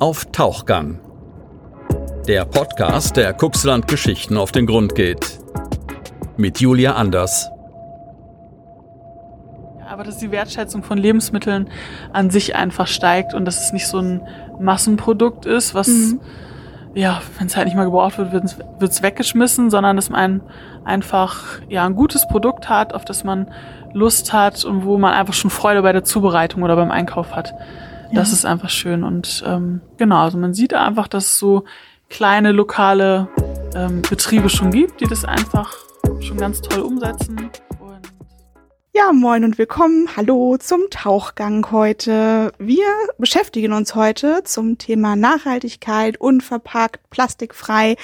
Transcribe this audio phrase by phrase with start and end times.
[0.00, 0.98] Auf Tauchgang.
[2.26, 5.38] Der Podcast, der Kuxland Geschichten auf den Grund geht.
[6.36, 7.48] Mit Julia Anders.
[9.88, 11.70] Aber dass die Wertschätzung von Lebensmitteln
[12.12, 14.26] an sich einfach steigt und dass es nicht so ein
[14.58, 16.20] Massenprodukt ist, was, mhm.
[16.94, 20.42] ja, wenn es halt nicht mal gebraucht wird, wird es weggeschmissen, sondern dass man
[20.84, 23.46] einfach ja ein gutes Produkt hat, auf das man
[23.92, 27.54] Lust hat und wo man einfach schon Freude bei der Zubereitung oder beim Einkauf hat.
[28.12, 29.04] Das ist einfach schön.
[29.04, 31.64] Und ähm, genau, also man sieht einfach, dass es so
[32.08, 33.28] kleine lokale
[33.74, 35.74] ähm, Betriebe schon gibt, die das einfach
[36.20, 37.50] schon ganz toll umsetzen.
[38.96, 40.08] Ja, moin und willkommen.
[40.16, 42.52] Hallo zum Tauchgang heute.
[42.58, 42.86] Wir
[43.18, 47.96] beschäftigen uns heute zum Thema Nachhaltigkeit, unverpackt, plastikfrei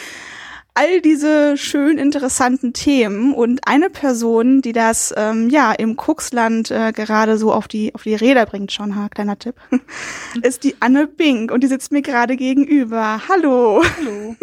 [0.81, 6.93] all diese schön interessanten Themen und eine Person, die das ähm, ja im Kuxland äh,
[6.93, 9.57] gerade so auf die auf die Räder bringt, schon ha, kleiner Tipp,
[10.43, 13.21] ist die Anne Bink und die sitzt mir gerade gegenüber.
[13.29, 13.83] Hallo.
[13.99, 14.37] Hallo.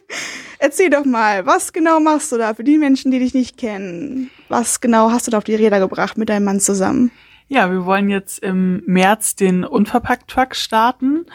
[0.58, 4.30] Erzähl doch mal, was genau machst du da für die Menschen, die dich nicht kennen?
[4.48, 7.10] Was genau hast du da auf die Räder gebracht mit deinem Mann zusammen?
[7.48, 11.26] Ja, wir wollen jetzt im März den Unverpackt-Truck starten.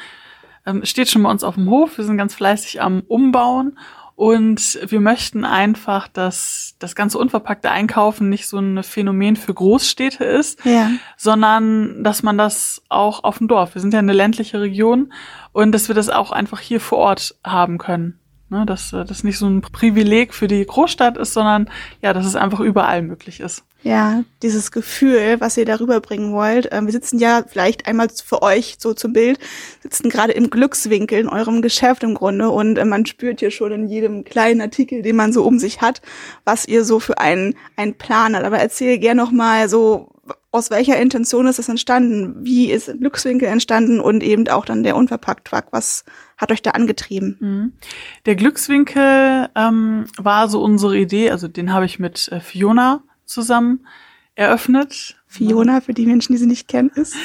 [0.66, 2.00] Ähm, steht schon bei uns auf dem Hof.
[2.00, 3.78] Wir sind ganz fleißig am Umbauen
[4.18, 10.23] und wir möchten einfach, dass das ganze unverpackte Einkaufen nicht so ein Phänomen für Großstädte
[10.23, 10.90] ist, ja.
[11.18, 15.14] sondern dass man das auch auf dem Dorf, wir sind ja eine ländliche Region,
[15.52, 18.20] und dass wir das auch einfach hier vor Ort haben können.
[18.50, 21.70] Ne, dass das nicht so ein Privileg für die Großstadt ist, sondern
[22.02, 23.64] ja, dass es einfach überall möglich ist.
[23.84, 26.70] Ja, dieses Gefühl, was ihr darüber bringen wollt.
[26.72, 29.38] Ähm, wir sitzen ja vielleicht einmal für euch so zum Bild,
[29.84, 33.72] sitzen gerade im Glückswinkel in eurem Geschäft im Grunde und äh, man spürt hier schon
[33.72, 36.02] in jedem kleinen Artikel, den man so um sich hat,
[36.44, 38.45] was ihr so für einen, einen Plan hat.
[38.45, 40.09] Aber erzähl gerne noch mal so,
[40.52, 42.36] aus welcher Intention ist das entstanden?
[42.44, 45.66] Wie ist Glückswinkel entstanden und eben auch dann der Unverpackt-Truck?
[45.72, 46.06] Was
[46.38, 47.38] hat euch da angetrieben?
[47.39, 47.73] Mhm.
[48.26, 53.86] Der Glückswinkel ähm, war so unsere Idee, also den habe ich mit äh, Fiona zusammen
[54.36, 55.17] eröffnet.
[55.26, 57.16] Fiona, für die Menschen, die sie nicht kennen, ist?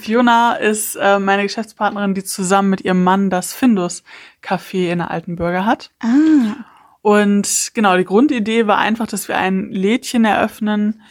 [0.00, 4.04] Fiona ist äh, meine Geschäftspartnerin, die zusammen mit ihrem Mann das Findus
[4.44, 5.90] Café in der Altenbürger hat.
[6.00, 6.64] Ah.
[7.02, 11.02] Und genau, die Grundidee war einfach, dass wir ein Lädchen eröffnen,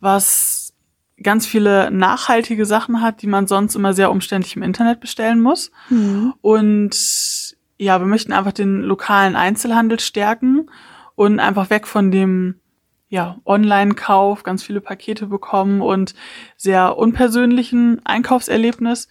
[0.00, 0.73] was
[1.24, 5.72] ganz viele nachhaltige Sachen hat, die man sonst immer sehr umständlich im Internet bestellen muss.
[5.88, 6.34] Mhm.
[6.40, 6.96] Und
[7.76, 10.70] ja, wir möchten einfach den lokalen Einzelhandel stärken
[11.16, 12.60] und einfach weg von dem
[13.08, 16.14] ja, Online-Kauf, ganz viele Pakete bekommen und
[16.56, 19.08] sehr unpersönlichen Einkaufserlebnis.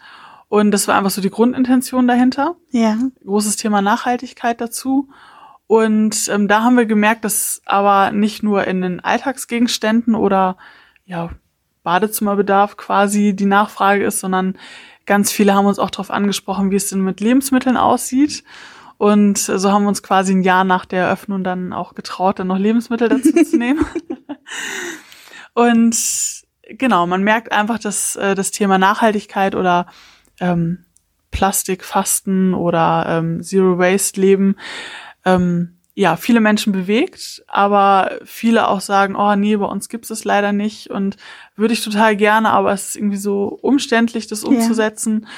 [0.49, 2.55] Und das war einfach so die Grundintention dahinter.
[2.71, 2.97] Ja.
[3.23, 5.09] Großes Thema Nachhaltigkeit dazu.
[5.67, 10.57] Und ähm, da haben wir gemerkt, dass aber nicht nur in den Alltagsgegenständen oder
[11.05, 11.29] ja,
[11.83, 14.57] Badezimmerbedarf quasi die Nachfrage ist, sondern
[15.05, 18.43] ganz viele haben uns auch darauf angesprochen, wie es denn mit Lebensmitteln aussieht.
[18.97, 22.47] Und so haben wir uns quasi ein Jahr nach der Eröffnung dann auch getraut, dann
[22.47, 23.85] noch Lebensmittel dazu zu nehmen.
[25.53, 25.97] Und
[26.69, 29.87] genau, man merkt einfach, dass äh, das Thema Nachhaltigkeit oder
[30.39, 30.85] ähm,
[31.31, 34.55] Plastikfasten oder ähm, Zero Waste Leben
[35.25, 40.23] ähm, ja viele Menschen bewegt, aber viele auch sagen, oh nee, bei uns gibt es
[40.23, 41.17] leider nicht und
[41.55, 45.21] würde ich total gerne, aber es ist irgendwie so umständlich, das umzusetzen.
[45.21, 45.29] Ja.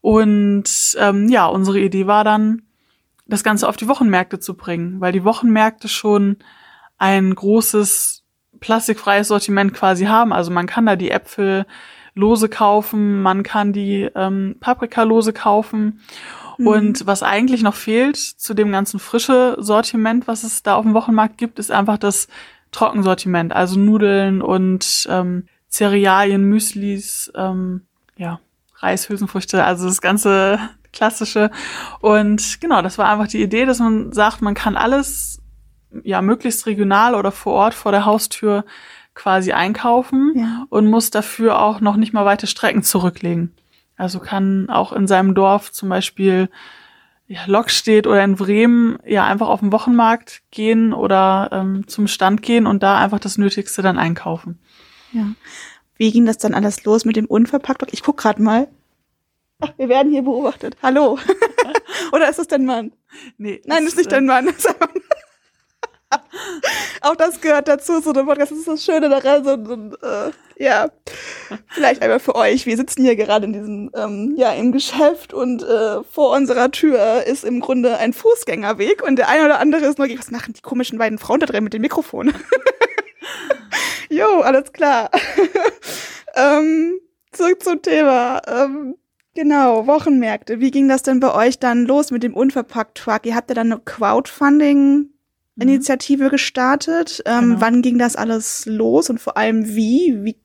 [0.00, 2.62] Und ähm, ja, unsere Idee war dann,
[3.28, 6.38] das Ganze auf die Wochenmärkte zu bringen, weil die Wochenmärkte schon
[6.96, 8.24] ein großes
[8.58, 10.32] plastikfreies Sortiment quasi haben.
[10.32, 11.66] Also man kann da die Äpfel
[12.14, 16.00] lose kaufen, man kann die ähm, Paprika lose kaufen.
[16.58, 16.66] Mhm.
[16.66, 20.94] Und was eigentlich noch fehlt zu dem ganzen frische Sortiment, was es da auf dem
[20.94, 22.28] Wochenmarkt gibt, ist einfach das
[22.72, 27.82] Trockensortiment, also Nudeln und ähm, Cerealien, Müslis, ähm,
[28.16, 28.40] ja,
[28.76, 30.58] Reis, Hülsenfrüchte, also das ganze
[30.92, 31.50] klassische.
[32.00, 35.40] Und genau, das war einfach die Idee, dass man sagt, man kann alles
[36.02, 38.64] ja möglichst regional oder vor Ort vor der Haustür
[39.14, 40.66] quasi einkaufen ja.
[40.68, 43.54] und muss dafür auch noch nicht mal weite Strecken zurücklegen.
[43.98, 46.48] Also kann auch in seinem Dorf zum Beispiel
[47.26, 52.40] ja, Lokstedt oder in Bremen ja einfach auf den Wochenmarkt gehen oder ähm, zum Stand
[52.40, 54.58] gehen und da einfach das Nötigste dann einkaufen.
[55.12, 55.26] Ja.
[55.96, 57.92] Wie ging das dann alles los mit dem Unverpackt?
[57.92, 58.68] Ich guck gerade mal.
[59.60, 60.76] Ach, wir werden hier beobachtet.
[60.80, 61.18] Hallo.
[62.12, 62.92] Oder ist es dein Mann?
[63.36, 63.60] Nee.
[63.66, 64.48] Nein, ist, ist nicht äh, dein Mann.
[67.00, 68.52] Auch das gehört dazu, so ein Podcast.
[68.52, 70.88] Das ist das Schöne daran, so, so äh, ja,
[71.68, 72.66] vielleicht einmal für euch.
[72.66, 77.24] Wir sitzen hier gerade in diesem, ähm, ja, im Geschäft und äh, vor unserer Tür
[77.24, 80.62] ist im Grunde ein Fußgängerweg und der eine oder andere ist neugierig, was machen die
[80.62, 82.32] komischen beiden Frauen da drin mit dem Mikrofon?
[84.08, 85.10] jo, alles klar.
[86.34, 86.98] ähm,
[87.32, 88.40] zurück zum Thema.
[88.46, 88.96] Ähm,
[89.34, 90.58] Genau, Wochenmärkte.
[90.58, 93.24] Wie ging das denn bei euch dann los mit dem Unverpackt-Truck?
[93.24, 93.80] Ihr habt ja dann eine
[95.58, 97.22] Crowdfunding-Initiative gestartet.
[97.26, 97.60] Ähm, Genau.
[97.60, 100.18] Wann ging das alles los und vor allem wie?
[100.22, 100.36] Wie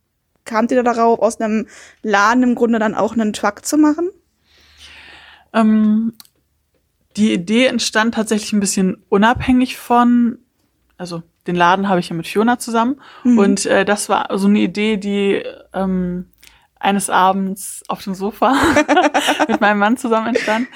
[0.45, 1.67] kamt ihr da darauf, aus einem
[2.01, 4.09] Laden im Grunde dann auch einen Truck zu machen?
[5.53, 6.13] Ähm,
[7.15, 10.39] die Idee entstand tatsächlich ein bisschen unabhängig von,
[10.97, 13.37] also den Laden habe ich ja mit Fiona zusammen Mhm.
[13.37, 15.43] und äh, das war so eine Idee, die
[15.73, 16.27] ähm,
[16.79, 18.55] eines Abends auf dem Sofa
[19.47, 20.67] mit meinem Mann zusammen entstand.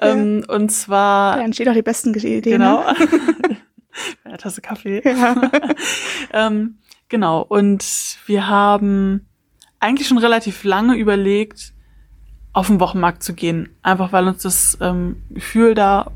[0.00, 2.42] Ähm, und zwar Da entstehen auch die besten Ideen.
[2.42, 2.96] genau Ne?
[4.24, 5.02] eine Tasse Kaffee.
[5.04, 5.50] Ja.
[6.32, 6.78] ähm,
[7.08, 7.42] genau.
[7.42, 7.84] Und
[8.26, 9.26] wir haben
[9.80, 11.72] eigentlich schon relativ lange überlegt,
[12.52, 13.70] auf den Wochenmarkt zu gehen.
[13.82, 16.10] Einfach weil uns das ähm, Gefühl da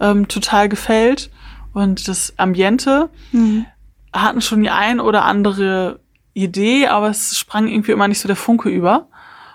[0.00, 1.30] ähm, total gefällt
[1.72, 3.10] und das Ambiente.
[3.32, 3.66] Mhm.
[4.12, 6.00] Hatten schon die ein oder andere
[6.34, 9.08] Idee, aber es sprang irgendwie immer nicht so der Funke über.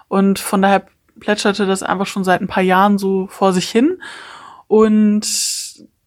[0.07, 0.85] Und von daher
[1.19, 4.01] plätscherte das einfach schon seit ein paar Jahren so vor sich hin.
[4.67, 5.25] Und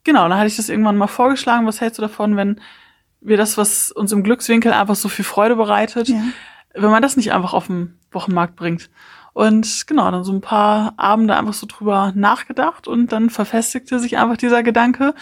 [0.05, 1.67] genau, dann hatte ich das irgendwann mal vorgeschlagen.
[1.67, 2.61] Was hältst du davon, wenn
[3.21, 6.23] wir das, was uns im Glückswinkel einfach so viel Freude bereitet, Ja.
[6.75, 8.91] wenn man das nicht einfach auf den Wochenmarkt bringt?
[9.33, 14.17] Und genau, dann so ein paar Abende einfach so drüber nachgedacht und dann verfestigte sich
[14.19, 15.15] einfach dieser Gedanke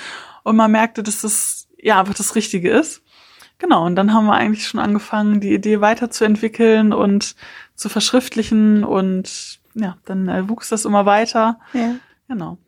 [0.42, 3.02] und man merkte, dass das ja einfach das Richtige ist.
[3.58, 7.36] Genau, und dann haben wir eigentlich schon angefangen, die Idee weiterzuentwickeln und
[7.74, 11.58] zu verschriftlichen und ja, dann äh, wuchs das immer weiter.
[11.72, 11.94] ja.
[12.28, 12.58] Genau.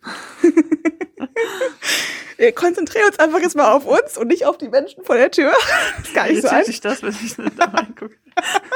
[2.37, 5.31] Wir konzentrieren uns einfach jetzt mal auf uns und nicht auf die Menschen vor der
[5.31, 5.53] Tür.
[5.99, 6.67] Das ist gar nicht so Irritiert einfach.
[6.67, 7.11] sich das, wenn
[7.51, 8.17] ich da reingucke.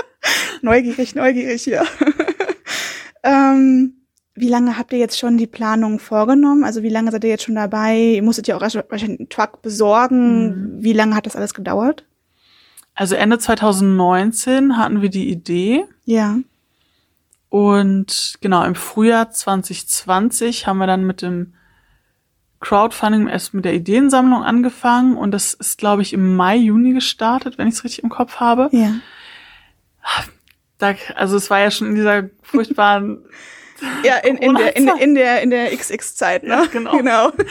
[0.63, 1.85] Neugierig, neugierig hier.
[3.23, 3.95] ähm,
[4.35, 6.63] wie lange habt ihr jetzt schon die Planung vorgenommen?
[6.65, 7.97] Also wie lange seid ihr jetzt schon dabei?
[7.97, 10.77] Ihr musstet ja auch erst wahrscheinlich einen Truck besorgen.
[10.81, 12.05] Wie lange hat das alles gedauert?
[12.95, 16.39] Also Ende 2019 hatten wir die Idee Ja.
[17.49, 21.55] und genau im Frühjahr 2020 haben wir dann mit dem
[22.61, 27.57] Crowdfunding erst mit der Ideensammlung angefangen und das ist, glaube ich, im Mai, Juni gestartet,
[27.59, 28.69] wenn ich es richtig im Kopf habe.
[28.73, 28.93] Ja.
[30.79, 33.25] Da, also es war ja schon in dieser furchtbaren
[34.05, 36.49] Ja, in, in, der, in, in der, in der XX-Zeit, ne?
[36.49, 36.97] Ja, genau.
[36.97, 37.31] genau.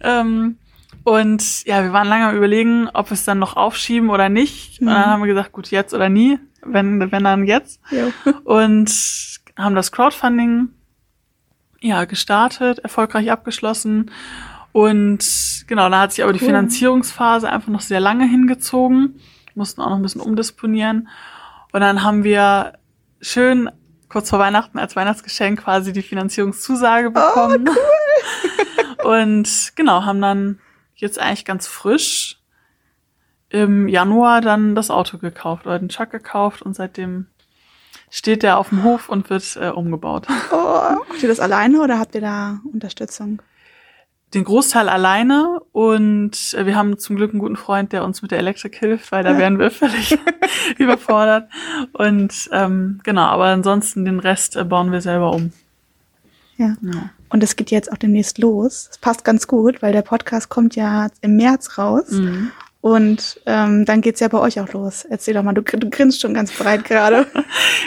[0.00, 0.58] Ähm,
[1.04, 4.80] und ja, wir waren lange am überlegen, ob wir es dann noch aufschieben oder nicht.
[4.80, 4.90] Und Mhm.
[4.90, 6.38] dann haben wir gesagt, gut, jetzt oder nie.
[6.62, 7.80] Wenn, wenn dann jetzt.
[7.90, 8.12] Jo.
[8.44, 8.90] Und
[9.56, 10.68] haben das Crowdfunding
[11.84, 14.10] ja gestartet, erfolgreich abgeschlossen.
[14.72, 16.46] Und genau, da hat sich aber die Cool.
[16.46, 19.20] Finanzierungsphase einfach noch sehr lange hingezogen.
[19.54, 21.08] Mussten auch noch ein bisschen umdisponieren.
[21.72, 22.74] Und dann haben wir
[23.20, 23.70] schön
[24.08, 27.68] kurz vor Weihnachten als Weihnachtsgeschenk quasi die Finanzierungszusage bekommen.
[29.04, 30.58] Und genau, haben dann
[30.94, 32.40] jetzt eigentlich ganz frisch
[33.50, 37.26] im Januar dann das Auto gekauft oder den Truck gekauft und seitdem
[38.14, 40.28] steht der auf dem Hof und wird äh, umgebaut.
[40.52, 43.42] Oh, macht ihr das alleine oder habt ihr da Unterstützung?
[44.34, 48.30] Den Großteil alleine und äh, wir haben zum Glück einen guten Freund, der uns mit
[48.30, 50.16] der Elektrik hilft, weil da wären wir völlig
[50.78, 51.50] überfordert.
[51.92, 55.52] Und ähm, genau, aber ansonsten den Rest äh, bauen wir selber um.
[56.56, 56.76] Ja.
[56.82, 57.10] Ja.
[57.30, 58.86] Und es geht jetzt auch demnächst los.
[58.90, 62.12] Das passt ganz gut, weil der Podcast kommt ja im März raus.
[62.12, 62.52] Mhm.
[62.84, 65.06] Und ähm, dann geht's ja bei euch auch los.
[65.06, 67.26] Erzähl doch mal, du, du grinst schon ganz breit gerade.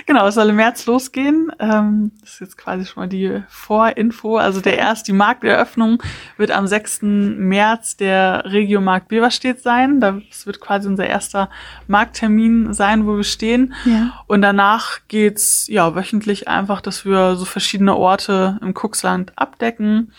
[0.07, 1.51] Genau, es soll im März losgehen.
[1.59, 4.37] Ähm, das ist jetzt quasi schon mal die Vorinfo.
[4.37, 6.01] Also der erst die Markteröffnung
[6.37, 7.01] wird am 6.
[7.01, 9.99] März der Regiomarkt Beverstedt sein.
[9.99, 11.49] Das wird quasi unser erster
[11.87, 13.73] Markttermin sein, wo wir stehen.
[13.85, 14.13] Ja.
[14.27, 20.13] Und danach geht's ja wöchentlich einfach, dass wir so verschiedene Orte im Kuxland abdecken.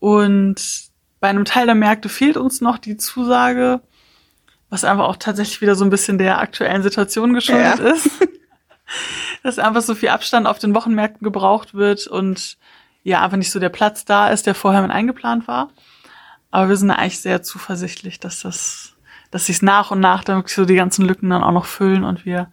[0.00, 0.93] Und
[1.24, 3.80] bei einem Teil der Märkte fehlt uns noch die Zusage,
[4.68, 7.92] was einfach auch tatsächlich wieder so ein bisschen der aktuellen Situation geschuldet Ja.
[7.92, 8.10] ist.
[9.42, 12.58] Dass einfach so viel Abstand auf den Wochenmärkten gebraucht wird und
[13.04, 15.70] ja, einfach nicht so der Platz da ist, der vorher mit eingeplant war.
[16.50, 18.92] Aber wir sind eigentlich sehr zuversichtlich, dass das,
[19.30, 22.04] dass sich nach und nach dann wirklich so die ganzen Lücken dann auch noch füllen
[22.04, 22.50] und wir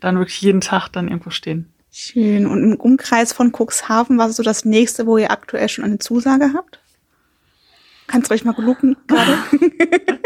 [0.00, 1.70] dann wirklich jeden Tag dann irgendwo stehen.
[1.92, 2.46] Schön.
[2.46, 5.98] Und im Umkreis von Cuxhaven, was ist so das nächste, wo ihr aktuell schon eine
[5.98, 6.80] Zusage habt?
[8.06, 9.38] Kannst du euch mal lupen gerade?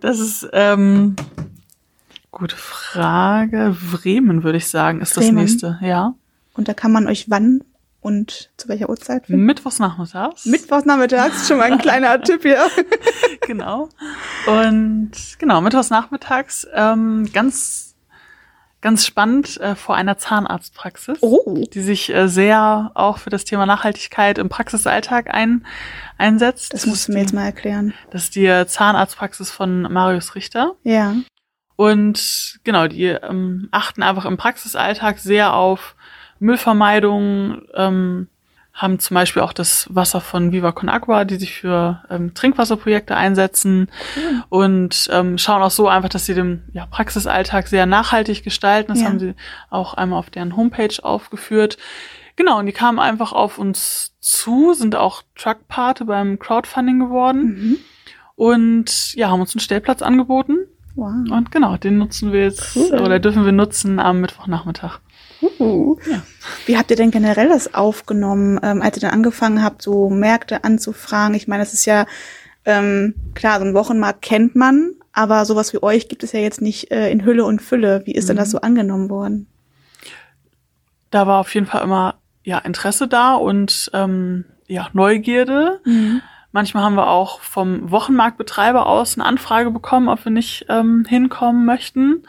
[0.00, 1.16] Das ist ähm,
[2.30, 3.76] gute Frage.
[3.92, 5.36] Bremen würde ich sagen, ist Bremen?
[5.36, 5.78] das nächste.
[5.82, 6.14] Ja,
[6.54, 7.64] Und da kann man euch wann
[8.00, 9.44] und zu welcher Uhrzeit finden?
[9.44, 10.46] mittwochs nachmittags.
[10.46, 12.64] Mittwochs nachmittags, schon mal ein kleiner Tipp hier.
[13.46, 13.88] genau.
[14.46, 17.87] Und genau mittwochs nachmittags ähm, ganz
[18.80, 21.18] ganz spannend äh, vor einer Zahnarztpraxis.
[21.20, 21.64] Oh.
[21.72, 25.66] die sich äh, sehr auch für das Thema Nachhaltigkeit im Praxisalltag ein,
[26.16, 26.72] einsetzt.
[26.74, 27.94] Das musst du mir jetzt mal erklären.
[28.10, 30.76] Das ist die äh, Zahnarztpraxis von Marius Richter.
[30.84, 31.14] Ja.
[31.76, 35.94] Und genau, die ähm, achten einfach im Praxisalltag sehr auf
[36.40, 38.28] Müllvermeidung, ähm,
[38.78, 43.16] haben zum Beispiel auch das Wasser von Viva Con Agua, die sich für ähm, Trinkwasserprojekte
[43.16, 44.44] einsetzen mhm.
[44.48, 48.92] und ähm, schauen auch so einfach, dass sie den ja, Praxisalltag sehr nachhaltig gestalten.
[48.92, 49.08] Das ja.
[49.08, 49.34] haben sie
[49.68, 51.76] auch einmal auf deren Homepage aufgeführt.
[52.36, 57.76] Genau, und die kamen einfach auf uns zu, sind auch Truckpate beim Crowdfunding geworden mhm.
[58.36, 60.58] und ja, haben uns einen Stellplatz angeboten.
[60.94, 61.30] Wow.
[61.30, 63.00] Und genau, den nutzen wir jetzt cool.
[63.00, 65.00] oder dürfen wir nutzen am Mittwochnachmittag.
[65.58, 65.96] Uh.
[66.08, 66.22] Ja.
[66.68, 70.64] Wie habt ihr denn generell das aufgenommen, ähm, als ihr dann angefangen habt, so Märkte
[70.64, 71.34] anzufragen?
[71.34, 72.04] Ich meine, das ist ja
[72.66, 76.60] ähm, klar, so ein Wochenmarkt kennt man, aber sowas wie euch gibt es ja jetzt
[76.60, 78.02] nicht äh, in Hülle und Fülle.
[78.04, 78.28] Wie ist mhm.
[78.28, 78.52] denn das mhm.
[78.52, 79.46] so angenommen worden?
[81.10, 85.80] Da war auf jeden Fall immer ja Interesse da und ähm, ja Neugierde.
[85.86, 86.20] Mhm.
[86.52, 91.64] Manchmal haben wir auch vom Wochenmarktbetreiber aus eine Anfrage bekommen, ob wir nicht ähm, hinkommen
[91.64, 92.24] möchten.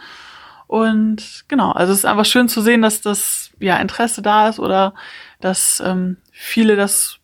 [0.70, 4.60] Und genau, also es ist einfach schön zu sehen, dass das ja Interesse da ist
[4.60, 4.94] oder
[5.42, 7.18] dass ähm, viele das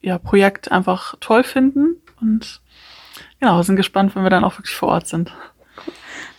[0.00, 2.62] ja, Projekt einfach toll finden und
[3.40, 5.32] genau, sind gespannt, wenn wir dann auch wirklich vor Ort sind.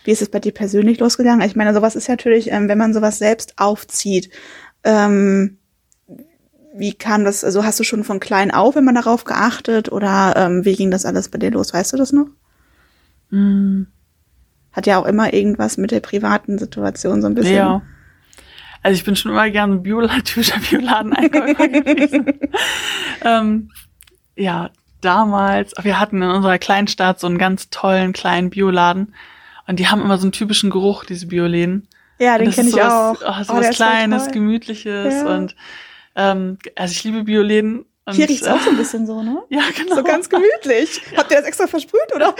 [0.04, 1.46] Wie ist es bei dir persönlich losgegangen?
[1.46, 4.30] Ich meine, sowas ist natürlich, ähm, wenn man sowas selbst aufzieht,
[4.82, 5.58] ähm,
[6.74, 10.64] wie kam das, also hast du schon von klein auf immer darauf geachtet oder ähm,
[10.64, 11.74] wie ging das alles bei dir los?
[11.74, 12.28] Weißt du das noch?
[13.28, 13.82] Mm
[14.76, 17.56] hat ja auch immer irgendwas mit der privaten Situation so ein bisschen.
[17.56, 17.82] Ja.
[18.82, 22.38] Also ich bin schon immer gerne Bioladen, typischer Bioladen-Einkäufer gewesen.
[23.24, 23.70] ähm,
[24.36, 29.14] ja, damals, wir hatten in unserer Kleinstadt so einen ganz tollen kleinen Bioladen
[29.66, 31.88] und die haben immer so einen typischen Geruch, diese Bioläden.
[32.18, 33.16] Ja, den kenne ich auch.
[33.20, 35.36] Oh, so oh, was Kleines, Gemütliches ja.
[35.36, 35.56] und
[36.14, 39.42] ähm, also ich liebe Bioläden und, Hier riecht's auch so ein bisschen so, ne?
[39.50, 39.96] Ja, genau.
[39.96, 41.02] So ganz gemütlich.
[41.10, 41.18] Ja.
[41.18, 42.36] Habt ihr das extra versprüht, oder?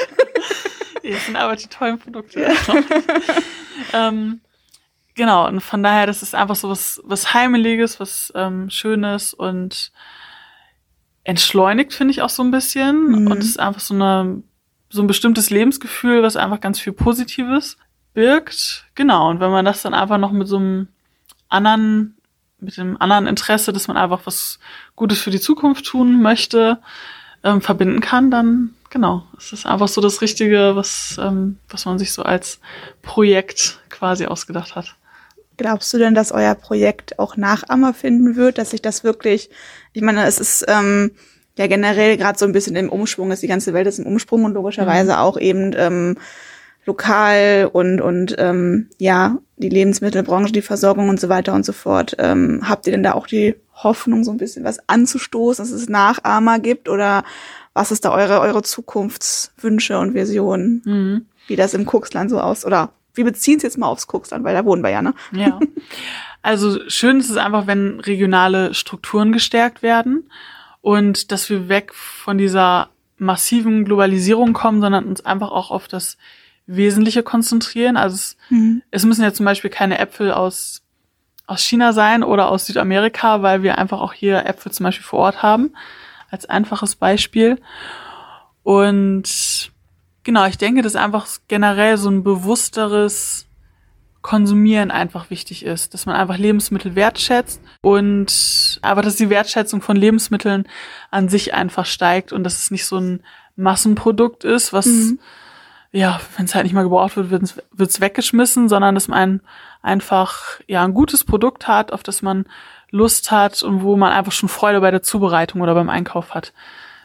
[1.03, 2.41] das sind aber die tollen Produkte.
[2.41, 2.51] Ja.
[4.09, 4.41] ähm,
[5.17, 9.91] genau, und von daher, das ist einfach so was, was Heimeliges, was ähm, Schönes und
[11.25, 13.09] entschleunigt, finde ich auch so ein bisschen.
[13.09, 13.27] Mhm.
[13.33, 14.45] Und es ist einfach so eine,
[14.89, 17.77] so ein bestimmtes Lebensgefühl, was einfach ganz viel Positives
[18.15, 18.87] birgt.
[18.95, 20.89] Genau, und wenn man das dann einfach noch mit so einem
[21.49, 22.16] anderen
[22.67, 24.59] mit dem anderen Interesse, dass man einfach was
[24.97, 26.79] Gutes für die Zukunft tun möchte,
[27.45, 31.99] ähm, verbinden kann, dann genau, es ist einfach so das Richtige, was, ähm, was man
[31.99, 32.59] sich so als
[33.03, 34.97] Projekt quasi ausgedacht hat.
[35.57, 39.49] Glaubst du denn, dass euer Projekt auch Nachahmer finden wird, dass sich das wirklich,
[39.93, 41.13] ich meine, es ist ähm,
[41.57, 44.45] ja generell gerade so ein bisschen im Umschwung, ist die ganze Welt ist im Umschwung
[44.45, 45.19] und logischerweise mhm.
[45.19, 46.19] auch eben ähm,
[46.87, 52.15] lokal und und ähm, ja die Lebensmittelbranche, die Versorgung und so weiter und so fort.
[52.19, 55.89] Ähm, habt ihr denn da auch die Hoffnung, so ein bisschen was anzustoßen, dass es
[55.89, 57.25] Nachahmer gibt oder
[57.75, 61.27] was ist da eure eure Zukunftswünsche und Visionen, mhm.
[61.47, 64.55] wie das im Kuxland so aus oder wir beziehen es jetzt mal aufs Kuxland, weil
[64.55, 65.15] da wohnen wir ja, ne?
[65.33, 65.59] Ja.
[66.43, 70.31] Also schön ist es einfach, wenn regionale Strukturen gestärkt werden
[70.81, 76.19] und dass wir weg von dieser massiven Globalisierung kommen, sondern uns einfach auch auf das
[76.67, 77.97] Wesentliche konzentrieren.
[77.97, 78.83] Also es, mhm.
[78.91, 80.83] es müssen ja zum Beispiel keine Äpfel aus,
[81.47, 85.21] aus China sein oder aus Südamerika, weil wir einfach auch hier Äpfel zum Beispiel vor
[85.21, 85.75] Ort haben,
[86.31, 87.61] als einfaches Beispiel.
[88.65, 89.71] Und
[90.25, 93.47] genau, ich denke, dass einfach generell so ein bewussteres
[94.23, 99.97] Konsumieren einfach wichtig ist, dass man einfach Lebensmittel wertschätzt und aber dass die Wertschätzung von
[99.97, 100.67] Lebensmitteln
[101.13, 103.23] an sich einfach steigt und dass es nicht so ein
[103.55, 105.21] Massenprodukt ist, was mhm
[105.93, 109.41] ja, wenn es halt nicht mal gebraucht wird, wird es weggeschmissen, sondern dass man
[109.83, 112.47] einfach ja ein gutes Produkt hat, auf das man
[112.91, 116.53] Lust hat und wo man einfach schon Freude bei der Zubereitung oder beim Einkauf hat.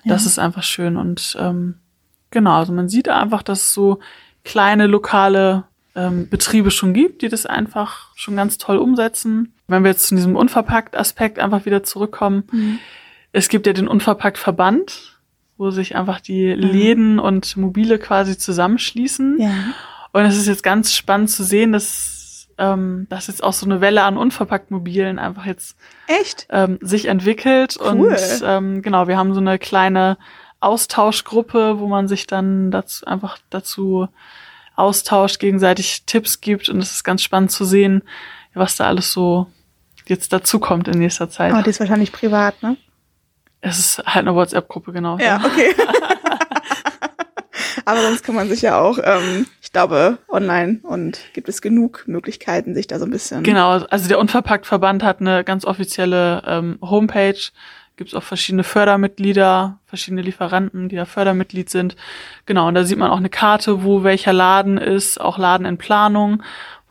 [0.03, 0.13] Ja.
[0.13, 0.97] Das ist einfach schön.
[0.97, 1.75] Und ähm,
[2.31, 3.99] genau, also man sieht einfach, dass es so
[4.43, 5.63] kleine lokale
[5.95, 9.53] ähm, Betriebe schon gibt, die das einfach schon ganz toll umsetzen.
[9.67, 12.79] Wenn wir jetzt zu diesem Unverpackt-Aspekt einfach wieder zurückkommen, mhm.
[13.31, 15.10] es gibt ja den Unverpackt-Verband,
[15.61, 16.59] wo sich einfach die mhm.
[16.59, 19.39] Läden und Mobile quasi zusammenschließen.
[19.39, 19.51] Ja.
[20.11, 23.79] Und es ist jetzt ganz spannend zu sehen, dass, ähm, dass jetzt auch so eine
[23.79, 25.77] Welle an unverpackt Mobilen einfach jetzt
[26.07, 26.47] Echt?
[26.49, 27.77] Ähm, sich entwickelt.
[27.79, 27.89] Cool.
[27.89, 30.17] Und ähm, genau, wir haben so eine kleine
[30.61, 34.07] Austauschgruppe, wo man sich dann dazu einfach dazu
[34.75, 36.69] austauscht, gegenseitig Tipps gibt.
[36.69, 38.01] Und es ist ganz spannend zu sehen,
[38.55, 39.45] was da alles so
[40.07, 41.53] jetzt dazu kommt in nächster Zeit.
[41.53, 42.77] Aber die ist wahrscheinlich privat, ne?
[43.61, 45.17] Es ist halt eine WhatsApp-Gruppe, genau.
[45.19, 45.73] Ja, okay.
[47.85, 52.03] Aber sonst kann man sich ja auch, ähm, ich glaube, online und gibt es genug
[52.07, 53.43] Möglichkeiten, sich da so ein bisschen.
[53.43, 57.39] Genau, also der Unverpackt-Verband hat eine ganz offizielle ähm, Homepage.
[57.97, 61.95] Gibt es auch verschiedene Fördermitglieder, verschiedene Lieferanten, die da Fördermitglied sind.
[62.45, 65.77] Genau, und da sieht man auch eine Karte, wo welcher Laden ist, auch Laden in
[65.77, 66.41] Planung,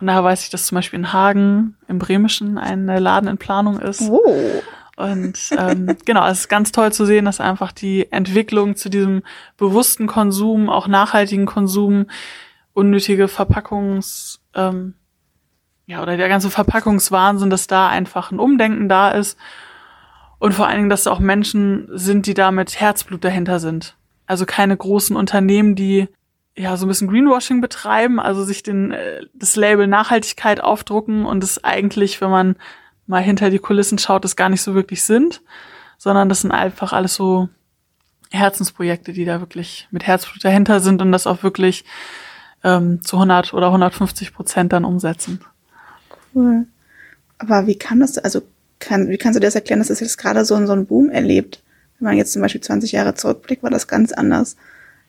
[0.00, 3.78] Und daher weiß ich, dass zum Beispiel in Hagen im Bremischen ein Laden in Planung
[3.80, 4.02] ist.
[4.02, 4.62] Oh.
[5.00, 9.22] Und ähm, genau, es ist ganz toll zu sehen, dass einfach die Entwicklung zu diesem
[9.56, 12.06] bewussten Konsum, auch nachhaltigen Konsum,
[12.74, 14.94] unnötige Verpackungs, ähm,
[15.86, 19.38] ja, oder der ganze Verpackungswahnsinn, dass da einfach ein Umdenken da ist.
[20.38, 23.96] Und vor allen Dingen, dass da auch Menschen sind, die da mit Herzblut dahinter sind.
[24.26, 26.08] Also keine großen Unternehmen, die
[26.54, 31.42] ja so ein bisschen Greenwashing betreiben, also sich den, äh, das Label Nachhaltigkeit aufdrucken und
[31.42, 32.56] es eigentlich, wenn man
[33.06, 35.42] mal hinter die Kulissen schaut, das gar nicht so wirklich sind,
[35.98, 37.48] sondern das sind einfach alles so
[38.30, 41.84] Herzensprojekte, die da wirklich mit Herzblut dahinter sind und das auch wirklich
[42.62, 45.40] ähm, zu 100 oder 150 Prozent dann umsetzen.
[46.34, 46.66] Cool.
[47.38, 48.42] Aber wie kann das, also
[48.78, 51.10] kann, wie kannst du dir das erklären, dass das jetzt gerade so, so einen Boom
[51.10, 51.62] erlebt?
[51.98, 54.56] Wenn man jetzt zum Beispiel 20 Jahre zurückblickt, war das ganz anders.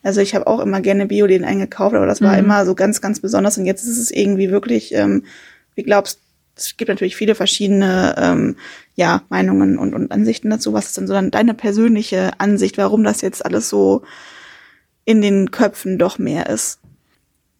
[0.03, 2.39] Also ich habe auch immer gerne Bioläden eingekauft, aber das war mhm.
[2.39, 3.57] immer so ganz, ganz besonders.
[3.57, 5.23] Und jetzt ist es irgendwie wirklich, ähm,
[5.75, 6.19] wie glaubst
[6.61, 8.55] es gibt natürlich viele verschiedene ähm,
[8.95, 10.73] ja, Meinungen und, und Ansichten dazu.
[10.73, 14.03] Was ist denn so dann deine persönliche Ansicht, warum das jetzt alles so
[15.05, 16.79] in den Köpfen doch mehr ist?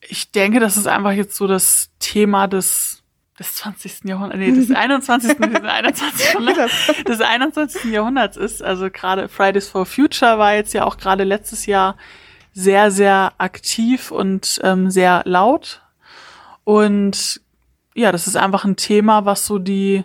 [0.01, 3.01] Ich denke, das ist einfach jetzt so das Thema des
[3.39, 4.03] des 20.
[4.03, 5.37] Jahrhunderts, nee, des 21.
[5.37, 6.25] des 21.
[6.33, 6.73] Jahrhunderts,
[7.07, 7.83] des 21.
[7.85, 8.61] Jahrhunderts ist.
[8.61, 11.97] Also gerade Fridays for Future war jetzt ja auch gerade letztes Jahr
[12.53, 15.81] sehr, sehr aktiv und ähm, sehr laut.
[16.63, 17.41] Und
[18.01, 20.03] ja, das ist einfach ein Thema, was so die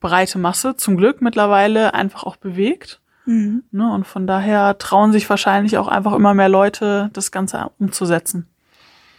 [0.00, 3.00] breite Masse zum Glück mittlerweile einfach auch bewegt.
[3.24, 3.62] Mhm.
[3.70, 8.46] Ne, und von daher trauen sich wahrscheinlich auch einfach immer mehr Leute, das Ganze umzusetzen.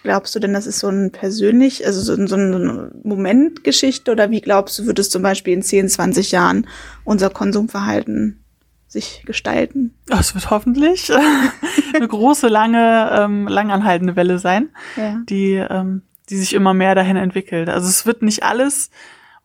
[0.03, 4.41] Glaubst du denn, das ist so ein persönlich, also so, so eine Momentgeschichte oder wie
[4.41, 6.67] glaubst du, wird es zum Beispiel in 10, 20 Jahren
[7.05, 8.43] unser Konsumverhalten
[8.89, 9.93] sich gestalten?
[10.09, 11.09] Es wird hoffentlich
[11.95, 15.21] eine große, lange, ähm, langanhaltende Welle sein, ja.
[15.29, 16.01] die, ähm,
[16.33, 17.69] die sich immer mehr dahin entwickelt.
[17.69, 18.89] Also es wird nicht alles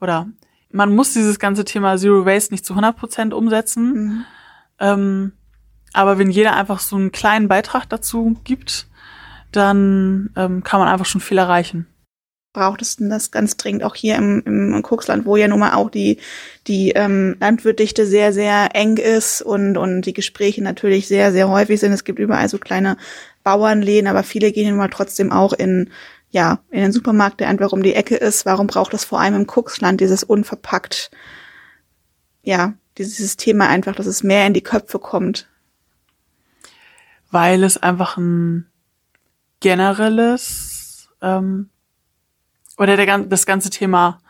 [0.00, 0.26] oder
[0.70, 3.92] man muss dieses ganze Thema Zero Waste nicht zu 100 Prozent umsetzen.
[3.92, 4.24] Mhm.
[4.80, 5.32] Ähm,
[5.92, 8.86] aber wenn jeder einfach so einen kleinen Beitrag dazu gibt,
[9.52, 11.86] dann ähm, kann man einfach schon viel erreichen.
[12.54, 15.74] Braucht es denn das ganz dringend auch hier im, im Kuxland, wo ja nun mal
[15.74, 16.18] auch die,
[16.66, 21.80] die ähm, Landwirtdichte sehr, sehr eng ist und, und die Gespräche natürlich sehr, sehr häufig
[21.80, 21.92] sind.
[21.92, 22.96] Es gibt überall so kleine
[23.44, 25.90] Bauernläden, aber viele gehen nun mal trotzdem auch in,
[26.30, 28.44] ja, in den Supermarkt, der einfach um die Ecke ist.
[28.46, 31.10] Warum braucht es vor allem im Kuxland dieses unverpackt,
[32.42, 35.48] ja, dieses Thema einfach, dass es mehr in die Köpfe kommt?
[37.30, 38.66] Weil es einfach ein
[39.60, 41.70] generelles ähm,
[42.76, 44.20] oder der, das ganze Thema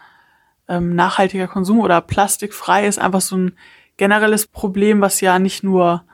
[0.69, 3.53] ähm, nachhaltiger Konsum oder plastikfrei ist einfach so ein
[3.97, 6.05] generelles Problem, was ja nicht nur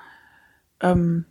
[0.81, 1.27] ähm,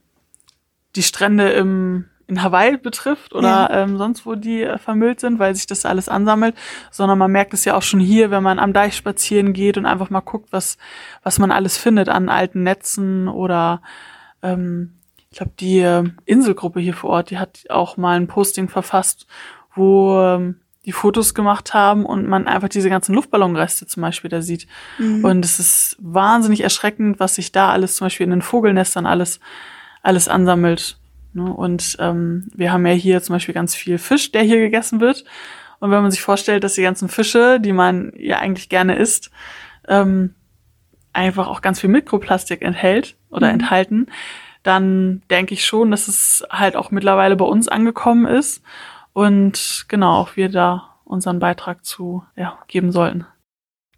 [0.95, 3.83] die Strände im, in Hawaii betrifft oder ja.
[3.83, 6.55] ähm, sonst wo die äh, vermüllt sind, weil sich das alles ansammelt,
[6.91, 9.85] sondern man merkt es ja auch schon hier, wenn man am Deich spazieren geht und
[9.85, 10.77] einfach mal guckt, was,
[11.23, 13.81] was man alles findet an alten Netzen oder
[14.41, 14.93] ähm,
[15.31, 19.25] ich glaube, die äh, Inselgruppe hier vor Ort, die hat auch mal ein Posting verfasst,
[19.73, 24.41] wo ähm, die Fotos gemacht haben und man einfach diese ganzen Luftballonreste zum Beispiel da
[24.41, 24.67] sieht.
[24.97, 25.23] Mhm.
[25.23, 29.39] Und es ist wahnsinnig erschreckend, was sich da alles zum Beispiel in den Vogelnestern alles,
[30.01, 30.97] alles ansammelt.
[31.33, 31.51] Ne?
[31.53, 35.23] Und ähm, wir haben ja hier zum Beispiel ganz viel Fisch, der hier gegessen wird.
[35.79, 39.31] Und wenn man sich vorstellt, dass die ganzen Fische, die man ja eigentlich gerne isst,
[39.87, 40.35] ähm,
[41.11, 43.53] einfach auch ganz viel Mikroplastik enthält oder mhm.
[43.55, 44.07] enthalten,
[44.63, 48.63] dann denke ich schon, dass es halt auch mittlerweile bei uns angekommen ist
[49.11, 53.25] und genau auch wir da unseren Beitrag zu ja, geben sollten.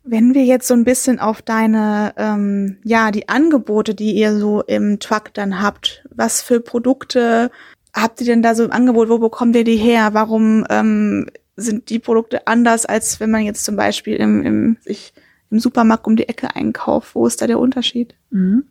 [0.08, 4.62] Wenn wir jetzt so ein bisschen auf deine, ähm, ja, die Angebote, die ihr so
[4.62, 7.50] im Truck dann habt, was für Produkte
[7.96, 9.10] habt ihr denn da so im Angebot?
[9.10, 10.14] Wo bekommt ihr die her?
[10.14, 15.14] Warum ähm, sind die Produkte anders, als wenn man jetzt zum Beispiel im, im, sich
[15.50, 17.16] im Supermarkt um die Ecke einkauft?
[17.16, 18.16] Wo ist da der Unterschied?
[18.30, 18.66] Mhm.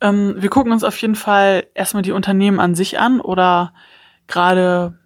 [0.00, 3.72] Ähm, wir gucken uns auf jeden Fall erstmal die Unternehmen an sich an oder
[4.26, 4.98] gerade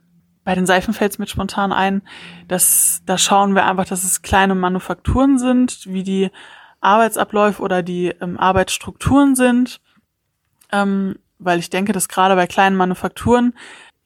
[0.50, 2.02] bei den Seifen fällt es mit spontan ein,
[2.48, 6.28] dass da schauen wir einfach, dass es kleine Manufakturen sind, wie die
[6.80, 9.80] Arbeitsabläufe oder die ähm, Arbeitsstrukturen sind.
[10.72, 13.54] Ähm, weil ich denke, dass gerade bei kleinen Manufakturen,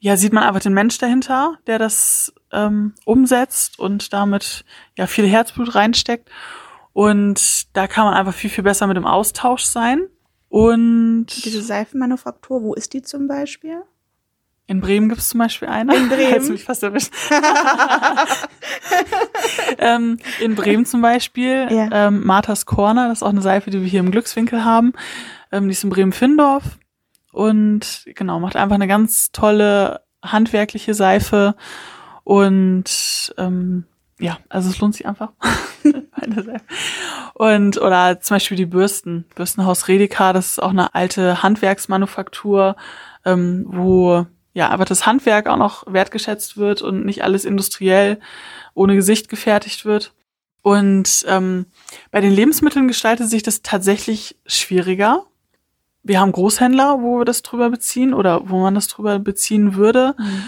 [0.00, 4.66] ja, sieht man einfach den Mensch dahinter, der das ähm, umsetzt und damit
[4.98, 6.28] ja viel Herzblut reinsteckt.
[6.92, 10.09] Und da kann man einfach viel, viel besser mit dem Austausch sein.
[10.50, 13.83] Und diese Seifenmanufaktur, wo ist die zum Beispiel?
[14.66, 15.94] In Bremen gibt es zum Beispiel eine.
[15.94, 16.35] In Bremen.
[16.35, 17.12] Hast mich fast erwischt.
[19.79, 21.88] ähm, in Bremen zum Beispiel, ja.
[21.92, 24.94] ähm, Marthas Corner, das ist auch eine Seife, die wir hier im Glückswinkel haben.
[25.53, 26.79] Ähm, die ist in Bremen-Findorf
[27.31, 31.57] und genau, macht einfach eine ganz tolle handwerkliche Seife.
[32.22, 33.85] Und ähm,
[34.18, 35.33] ja, also es lohnt sich einfach.
[37.35, 39.27] und oder zum Beispiel die Bürsten.
[39.35, 42.77] Bürstenhaus Redeka, das ist auch eine alte Handwerksmanufaktur,
[43.27, 48.19] ähm, wo ja aber das Handwerk auch noch wertgeschätzt wird und nicht alles industriell
[48.73, 50.14] ohne Gesicht gefertigt wird.
[50.62, 51.67] Und ähm,
[52.11, 55.27] bei den Lebensmitteln gestaltet sich das tatsächlich schwieriger.
[56.03, 60.14] Wir haben Großhändler, wo wir das drüber beziehen oder wo man das drüber beziehen würde.
[60.19, 60.45] Mhm.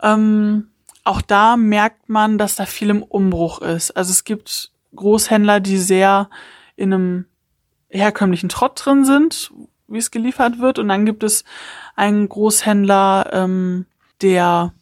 [0.00, 0.68] Ähm,
[1.04, 3.90] auch da merkt man, dass da viel im Umbruch ist.
[3.92, 6.30] Also es gibt Großhändler, die sehr
[6.76, 7.26] in einem
[7.88, 9.52] herkömmlichen Trott drin sind,
[9.92, 10.78] wie es geliefert wird.
[10.78, 11.44] Und dann gibt es
[11.96, 13.86] einen Großhändler, ähm,
[14.20, 14.72] der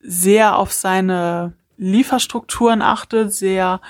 [0.00, 3.80] sehr auf seine Lieferstrukturen achtet, sehr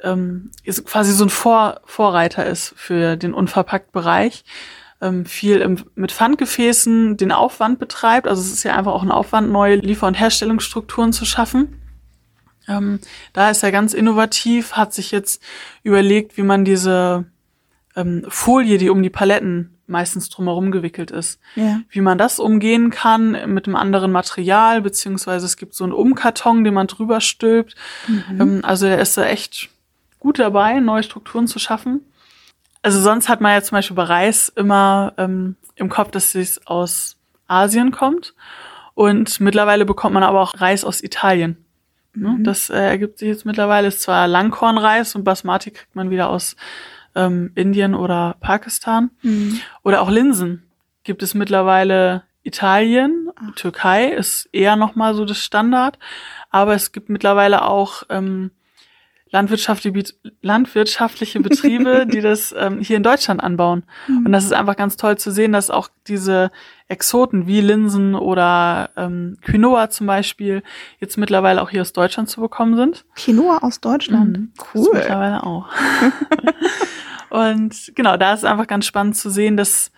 [0.00, 4.44] ähm, ist quasi so ein Vor Vorreiter ist für den Unverpackt-Bereich
[5.00, 8.26] ähm, viel im, mit Pfandgefäßen den Aufwand betreibt.
[8.26, 11.80] Also es ist ja einfach auch ein Aufwand, neue Liefer- und Herstellungsstrukturen zu schaffen.
[12.66, 13.00] Ähm,
[13.32, 15.42] da ist er ganz innovativ, hat sich jetzt
[15.82, 17.26] überlegt, wie man diese
[17.96, 21.80] ähm, Folie, die um die Paletten meistens drumherum gewickelt ist, ja.
[21.90, 26.64] wie man das umgehen kann mit einem anderen Material, beziehungsweise es gibt so einen Umkarton,
[26.64, 27.74] den man drüber stülpt.
[28.08, 28.40] Mhm.
[28.40, 29.68] Ähm, also er ist da echt
[30.18, 32.00] gut dabei, neue Strukturen zu schaffen.
[32.82, 36.66] Also sonst hat man ja zum Beispiel bei Reis immer ähm, im Kopf, dass es
[36.66, 38.34] aus Asien kommt.
[38.94, 41.56] Und mittlerweile bekommt man aber auch Reis aus Italien.
[42.14, 42.28] Ne?
[42.30, 42.44] Mhm.
[42.44, 43.88] Das äh, ergibt sich jetzt mittlerweile.
[43.88, 46.56] Ist zwar Langkornreis und Basmati kriegt man wieder aus
[47.14, 49.10] ähm, Indien oder Pakistan.
[49.22, 49.60] Mhm.
[49.82, 50.64] Oder auch Linsen
[51.02, 53.54] gibt es mittlerweile Italien, Ach.
[53.54, 55.98] Türkei ist eher nochmal so das Standard.
[56.50, 58.50] Aber es gibt mittlerweile auch ähm,
[59.34, 63.82] landwirtschaftliche, landwirtschaftliche Betriebe, die das ähm, hier in Deutschland anbauen.
[64.06, 64.26] Mhm.
[64.26, 66.52] Und das ist einfach ganz toll zu sehen, dass auch diese
[66.86, 70.62] Exoten wie Linsen oder ähm, Quinoa zum Beispiel
[71.00, 73.04] jetzt mittlerweile auch hier aus Deutschland zu bekommen sind.
[73.16, 74.38] Quinoa aus Deutschland?
[74.38, 74.52] Mhm.
[74.72, 74.90] Cool.
[74.92, 75.66] Das mittlerweile auch.
[77.30, 79.90] Und genau, da ist einfach ganz spannend zu sehen, dass,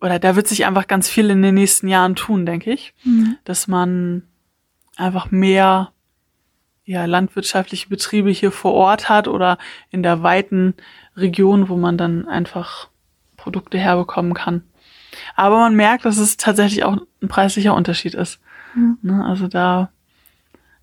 [0.00, 3.36] oder da wird sich einfach ganz viel in den nächsten Jahren tun, denke ich, mhm.
[3.44, 4.22] dass man
[4.96, 5.92] einfach mehr
[6.90, 9.58] ja, landwirtschaftliche Betriebe hier vor Ort hat oder
[9.90, 10.74] in der weiten
[11.16, 12.88] Region, wo man dann einfach
[13.36, 14.64] Produkte herbekommen kann.
[15.36, 18.40] Aber man merkt, dass es tatsächlich auch ein preislicher Unterschied ist.
[18.74, 18.98] Mhm.
[19.02, 19.90] Ne, also da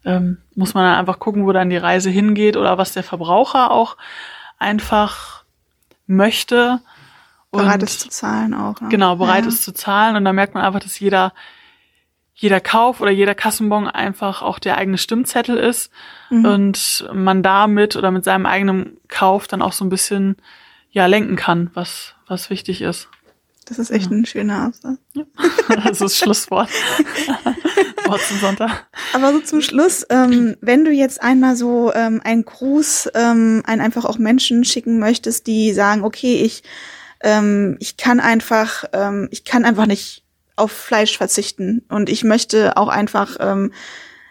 [0.06, 3.72] ähm, muss man dann einfach gucken, wo dann die Reise hingeht oder was der Verbraucher
[3.72, 3.98] auch
[4.58, 5.44] einfach
[6.06, 6.80] möchte.
[7.52, 8.80] Bereit ist zu zahlen auch.
[8.80, 8.88] Ne?
[8.88, 9.50] Genau, bereit ja.
[9.50, 10.16] ist zu zahlen.
[10.16, 11.34] Und da merkt man einfach, dass jeder
[12.40, 15.92] jeder Kauf oder jeder Kassenbon einfach auch der eigene Stimmzettel ist
[16.30, 16.46] mhm.
[16.46, 20.38] und man damit oder mit seinem eigenen Kauf dann auch so ein bisschen
[20.92, 23.10] ja lenken kann, was was wichtig ist.
[23.66, 24.18] Das ist echt ja.
[24.18, 25.00] ein schöner Absatz.
[25.14, 25.24] Ja.
[25.84, 26.70] Das ist Schlusswort.
[28.06, 28.88] Wort zum Sonntag.
[29.14, 33.82] Aber so zum Schluss, ähm, wenn du jetzt einmal so ähm, einen Gruß ähm, ein
[33.82, 36.64] einfach auch Menschen schicken möchtest, die sagen, okay, ich
[37.22, 40.24] ähm, ich kann einfach ähm, ich kann einfach nicht
[40.58, 41.84] auf Fleisch verzichten.
[41.90, 43.72] Und ich möchte auch einfach, ähm,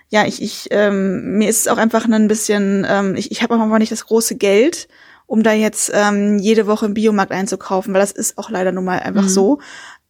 [0.09, 3.55] ja, ich, ich ähm, mir ist es auch einfach ein bisschen, ähm, ich, ich habe
[3.55, 4.89] auch einfach nicht das große Geld,
[5.27, 8.85] um da jetzt ähm, jede Woche im Biomarkt einzukaufen, weil das ist auch leider nun
[8.85, 9.29] mal einfach mhm.
[9.29, 9.59] so.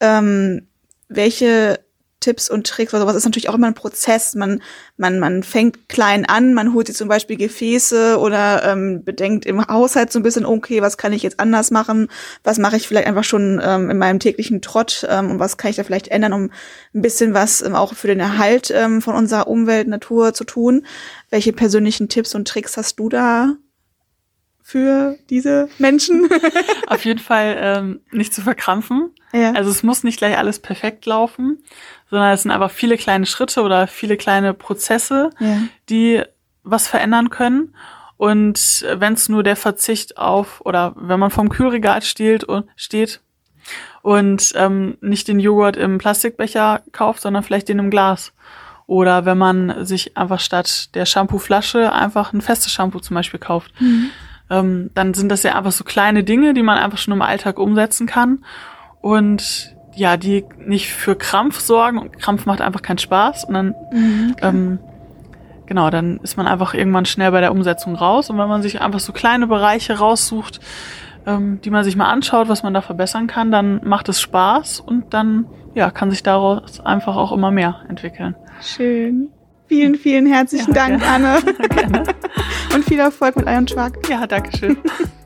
[0.01, 0.67] Ähm,
[1.09, 1.81] welche
[2.27, 4.35] Tipps und Tricks oder sowas ist natürlich auch immer ein Prozess.
[4.35, 4.61] Man,
[4.97, 9.65] man, man fängt klein an, man holt sich zum Beispiel Gefäße oder ähm, bedenkt im
[9.65, 12.09] Haushalt so ein bisschen, okay, was kann ich jetzt anders machen?
[12.43, 15.71] Was mache ich vielleicht einfach schon ähm, in meinem täglichen Trott ähm, und was kann
[15.71, 16.51] ich da vielleicht ändern, um
[16.95, 20.85] ein bisschen was ähm, auch für den Erhalt ähm, von unserer Umwelt, Natur zu tun?
[21.31, 23.55] Welche persönlichen Tipps und Tricks hast du da
[24.65, 26.29] für diese Menschen?
[26.89, 29.11] Auf jeden Fall ähm, nicht zu verkrampfen.
[29.37, 29.53] Ja.
[29.53, 31.63] Also es muss nicht gleich alles perfekt laufen,
[32.11, 35.59] sondern es sind einfach viele kleine Schritte oder viele kleine Prozesse, ja.
[35.89, 36.23] die
[36.63, 37.75] was verändern können.
[38.17, 43.21] Und wenn es nur der Verzicht auf oder wenn man vom Kühlregal steht und steht
[44.01, 48.33] und ähm, nicht den Joghurt im Plastikbecher kauft, sondern vielleicht den im Glas.
[48.87, 53.73] Oder wenn man sich einfach statt der Shampooflasche einfach ein festes Shampoo zum Beispiel kauft.
[53.81, 54.11] Mhm
[54.51, 57.59] ähm, dann sind das ja einfach so kleine Dinge, die man einfach schon im Alltag
[57.59, 58.45] umsetzen kann
[59.07, 63.75] und ja, die nicht für Krampf sorgen und Krampf macht einfach keinen Spaß und dann
[63.93, 64.49] mhm, okay.
[64.49, 64.79] ähm,
[65.67, 68.81] genau, dann ist man einfach irgendwann schnell bei der Umsetzung raus und wenn man sich
[68.81, 70.59] einfach so kleine Bereiche raussucht,
[71.25, 74.81] ähm, die man sich mal anschaut, was man da verbessern kann, dann macht es Spaß
[74.81, 78.35] und dann ja, kann sich daraus einfach auch immer mehr entwickeln.
[78.61, 79.29] Schön.
[79.69, 81.29] Vielen, vielen herzlichen ja, Dank, gerne.
[81.29, 81.53] Anne.
[81.69, 82.03] Gerne.
[82.75, 84.09] Und viel Erfolg mit Iron Truck.
[84.09, 84.79] Ja, danke schön.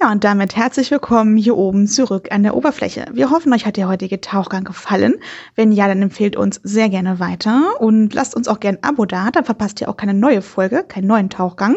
[0.00, 3.06] Ja, und damit herzlich willkommen hier oben zurück an der Oberfläche.
[3.12, 5.14] Wir hoffen, euch hat der heutige Tauchgang gefallen.
[5.54, 9.06] Wenn ja, dann empfehlt uns sehr gerne weiter und lasst uns auch gerne ein Abo
[9.06, 11.76] da, dann verpasst ihr auch keine neue Folge, keinen neuen Tauchgang.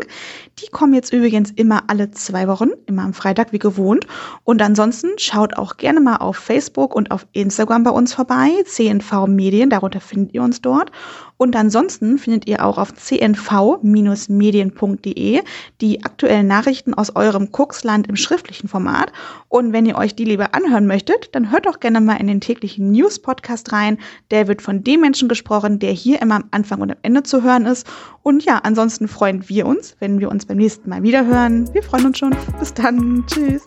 [0.60, 4.08] Die kommen jetzt übrigens immer alle zwei Wochen, immer am Freitag wie gewohnt.
[4.44, 9.28] Und ansonsten schaut auch gerne mal auf Facebook und auf Instagram bei uns vorbei, CNV
[9.28, 10.92] Medien, darunter findet ihr uns dort.
[11.38, 15.42] Und ansonsten findet ihr auch auf cnv-medien.de
[15.82, 19.12] die aktuellen Nachrichten aus eurem Kuxland im schriftlichen Format.
[19.48, 22.42] Und wenn ihr euch die lieber anhören möchtet, dann hört doch gerne mal in den
[22.42, 24.00] täglichen News-Podcast rein.
[24.32, 27.44] Der wird von dem Menschen gesprochen, der hier immer am Anfang und am Ende zu
[27.44, 27.88] hören ist.
[28.24, 31.74] Und ja, ansonsten freuen wir uns, wenn wir uns beim nächsten Mal wieder hören.
[31.74, 32.36] Wir freuen uns schon.
[32.60, 33.24] Bis dann.
[33.28, 33.62] Tschüss.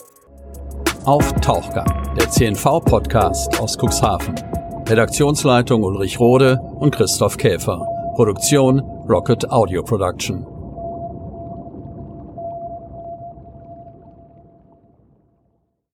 [1.05, 4.60] Auf Tauchgang, der CNV-Podcast aus Cuxhaven.
[4.91, 7.87] Redaktionsleitung Ulrich Rode und Christoph Käfer.
[8.17, 10.50] Produktion Rocket Audio Production.